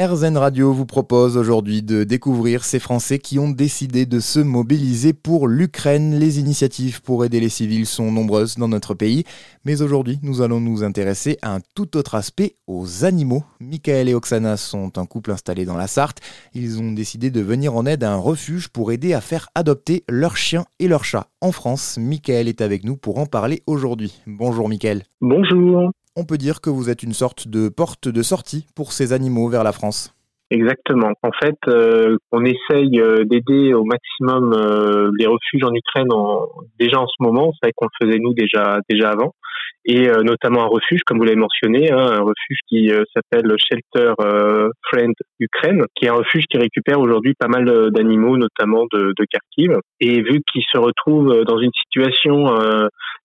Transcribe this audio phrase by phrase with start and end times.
[0.00, 5.12] RZN Radio vous propose aujourd'hui de découvrir ces Français qui ont décidé de se mobiliser
[5.12, 6.18] pour l'Ukraine.
[6.18, 9.24] Les initiatives pour aider les civils sont nombreuses dans notre pays,
[9.66, 13.44] mais aujourd'hui nous allons nous intéresser à un tout autre aspect, aux animaux.
[13.60, 16.22] Michael et Oksana sont un couple installé dans la Sarthe.
[16.54, 20.04] Ils ont décidé de venir en aide à un refuge pour aider à faire adopter
[20.08, 21.98] leurs chiens et leurs chats en France.
[22.00, 24.18] Michael est avec nous pour en parler aujourd'hui.
[24.26, 25.02] Bonjour Michael.
[25.20, 29.12] Bonjour on peut dire que vous êtes une sorte de porte de sortie pour ces
[29.12, 30.14] animaux vers la France.
[30.50, 31.12] Exactement.
[31.22, 36.08] En fait, euh, on essaye euh, d'aider au maximum euh, les refuges en Ukraine
[36.78, 37.52] déjà en ce moment.
[37.52, 39.34] C'est vrai qu'on le faisait nous déjà déjà avant
[39.86, 44.12] et notamment un refuge, comme vous l'avez mentionné, hein, un refuge qui s'appelle Shelter
[44.82, 49.26] Friend Ukraine, qui est un refuge qui récupère aujourd'hui pas mal d'animaux, notamment de, de
[49.30, 49.78] Kharkiv.
[50.00, 52.54] Et vu qu'ils se retrouvent dans une situation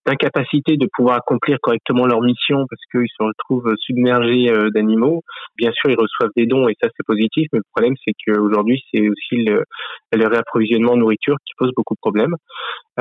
[0.06, 5.22] d'incapacité de pouvoir accomplir correctement leur mission parce qu'ils se retrouvent submergés d'animaux,
[5.56, 8.82] bien sûr ils reçoivent des dons et ça c'est positif, mais le problème c'est qu'aujourd'hui
[8.92, 9.64] c'est aussi le,
[10.12, 12.34] réapprovisionnement en nourriture qui pose beaucoup de problèmes.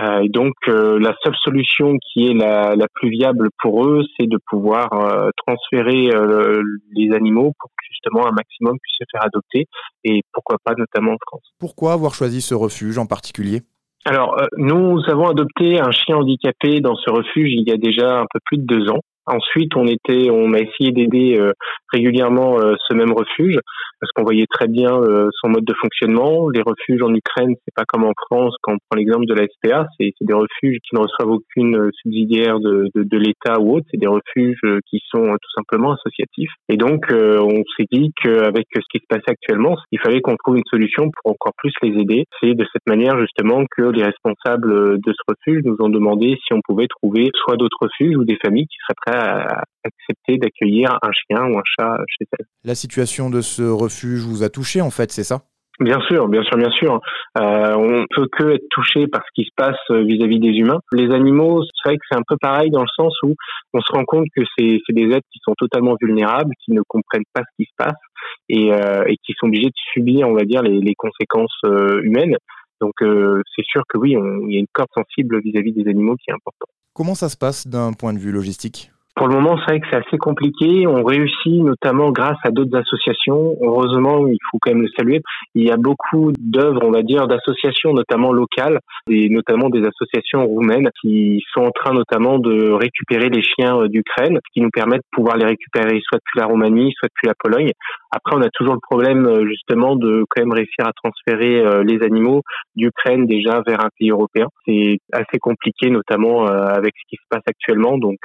[0.02, 4.38] Euh, et donc la seule solution qui est la, plus viable pour eux, c'est de
[4.48, 6.62] pouvoir euh, transférer euh,
[6.96, 9.66] les animaux pour que justement un maximum puisse se faire adopter
[10.04, 11.44] et pourquoi pas notamment en France.
[11.60, 13.62] Pourquoi avoir choisi ce refuge en particulier?
[14.06, 18.20] Alors, euh, nous avons adopté un chien handicapé dans ce refuge il y a déjà
[18.20, 19.02] un peu plus de deux ans.
[19.28, 21.52] Ensuite, on était, on a essayé d'aider euh,
[21.92, 23.58] régulièrement euh, ce même refuge
[24.00, 26.50] parce qu'on voyait très bien euh, son mode de fonctionnement.
[26.50, 28.56] Les refuges en Ukraine, c'est pas comme en France.
[28.62, 32.60] Quand on prend l'exemple de la SPA, c'est des refuges qui ne reçoivent aucune subsidiaire
[32.60, 33.88] de, de, de l'État ou autre.
[33.90, 36.52] C'est des refuges qui sont tout simplement associatifs.
[36.70, 40.58] Et donc, on s'est dit qu'avec ce qui se passait actuellement, il fallait qu'on trouve
[40.58, 42.26] une solution pour encore plus les aider.
[42.42, 46.54] C'est de cette manière justement que les responsables de ce refuge nous ont demandé si
[46.54, 51.12] on pouvait trouver soit d'autres refuges ou des familles qui seraient prêtes accepter d'accueillir un
[51.12, 52.46] chien ou un chat chez elle.
[52.64, 55.44] La situation de ce refuge vous a touché en fait, c'est ça?
[55.80, 57.02] Bien sûr, bien sûr, bien sûr.
[57.38, 60.80] Euh, on peut que être touché par ce qui se passe vis-à-vis des humains.
[60.94, 63.36] Les animaux, c'est vrai que c'est un peu pareil dans le sens où
[63.74, 67.28] on se rend compte que c'est des êtres qui sont totalement vulnérables, qui ne comprennent
[67.34, 68.00] pas ce qui se passe
[68.48, 72.02] et, euh, et qui sont obligés de subir, on va dire, les, les conséquences euh,
[72.04, 72.38] humaines.
[72.80, 75.90] Donc euh, c'est sûr que oui, il y a une corde sensible vis-à-vis -vis des
[75.90, 76.70] animaux qui est importante.
[76.94, 78.92] Comment ça se passe d'un point de vue logistique?
[79.16, 80.86] Pour le moment, c'est vrai que c'est assez compliqué.
[80.88, 83.56] On réussit notamment grâce à d'autres associations.
[83.62, 85.22] Heureusement, il faut quand même le saluer.
[85.56, 90.46] Il y a beaucoup d'œuvres, on va dire, d'associations, notamment locales, et notamment des associations
[90.46, 95.04] roumaines qui sont en train notamment de récupérer les chiens euh, d'Ukraine, qui nous permettent
[95.04, 97.72] de pouvoir les récupérer soit depuis la Roumanie, soit depuis la Pologne.
[98.12, 101.84] Après, on a toujours le problème euh, justement de quand même réussir à transférer euh,
[101.84, 102.42] les animaux
[102.76, 104.48] d'Ukraine déjà vers un pays européen.
[104.68, 107.98] C'est assez compliqué, notamment avec ce qui se passe actuellement.
[107.98, 108.18] Donc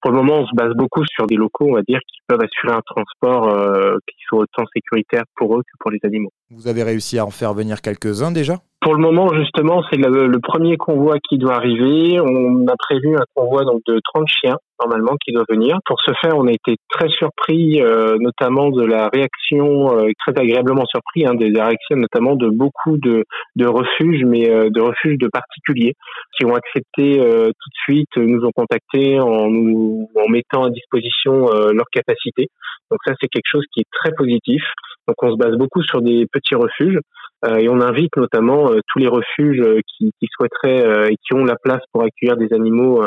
[0.00, 2.40] pour le moment, on se base beaucoup sur des locaux, on va dire, qui peuvent
[2.40, 6.32] assurer un transport euh, qui soit autant sécuritaire pour eux que pour les animaux.
[6.50, 8.60] Vous avez réussi à en faire venir quelques-uns déjà?
[8.80, 12.18] Pour le moment, justement, c'est le, premier convoi qui doit arriver.
[12.18, 15.78] On a prévu un convoi donc de 30 chiens normalement qui doit venir.
[15.84, 20.32] Pour ce faire, on a été très surpris, euh, notamment de la réaction, euh, très
[20.40, 23.24] agréablement surpris, hein, des réactions notamment de beaucoup de,
[23.56, 25.94] de refuges, mais euh, de refuges de particuliers
[26.38, 31.90] qui ont accepté tout de suite, nous ont contactés en en mettant à disposition leurs
[31.92, 32.48] capacités.
[32.90, 34.62] Donc ça, c'est quelque chose qui est très positif.
[35.06, 36.98] Donc on se base beaucoup sur des petits refuges.
[37.44, 41.34] Euh, et on invite notamment euh, tous les refuges euh, qui, qui souhaiteraient et qui
[41.34, 43.02] ont la place pour accueillir des animaux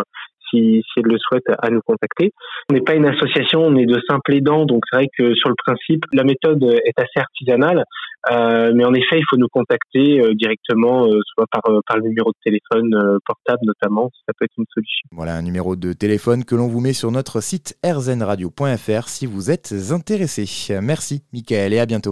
[0.49, 2.31] si, si elles le souhaitent, à nous contacter.
[2.69, 5.49] On n'est pas une association, on est de simples aidants, donc c'est vrai que sur
[5.49, 7.83] le principe, la méthode est assez artisanale,
[8.31, 12.37] euh, mais en effet, il faut nous contacter directement, soit par, par le numéro de
[12.43, 15.07] téléphone portable notamment, ça peut être une solution.
[15.11, 19.49] Voilà un numéro de téléphone que l'on vous met sur notre site rzenradio.fr si vous
[19.49, 20.45] êtes intéressé.
[20.81, 22.11] Merci Michael et à bientôt.